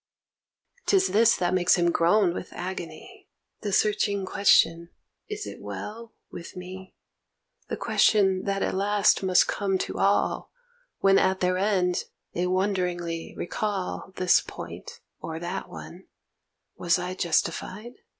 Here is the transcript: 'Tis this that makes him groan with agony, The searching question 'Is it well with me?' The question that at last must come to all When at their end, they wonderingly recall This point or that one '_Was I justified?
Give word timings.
'Tis 0.87 1.09
this 1.09 1.35
that 1.37 1.53
makes 1.53 1.75
him 1.75 1.91
groan 1.91 2.33
with 2.33 2.51
agony, 2.53 3.29
The 3.61 3.71
searching 3.71 4.25
question 4.25 4.89
'Is 5.29 5.45
it 5.45 5.61
well 5.61 6.15
with 6.31 6.55
me?' 6.57 6.95
The 7.69 7.77
question 7.77 8.45
that 8.45 8.63
at 8.63 8.73
last 8.73 9.21
must 9.21 9.47
come 9.47 9.77
to 9.77 9.99
all 9.99 10.51
When 11.01 11.19
at 11.19 11.39
their 11.39 11.59
end, 11.59 12.05
they 12.33 12.47
wonderingly 12.47 13.35
recall 13.37 14.11
This 14.15 14.41
point 14.41 15.01
or 15.19 15.37
that 15.37 15.69
one 15.69 16.07
'_Was 16.79 16.97
I 16.97 17.13
justified? 17.13 17.93